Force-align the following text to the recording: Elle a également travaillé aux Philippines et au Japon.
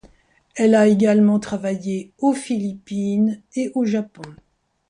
Elle 0.55 0.73
a 0.73 0.87
également 0.87 1.37
travaillé 1.39 2.11
aux 2.17 2.33
Philippines 2.33 3.39
et 3.55 3.71
au 3.75 3.85
Japon. 3.85 4.23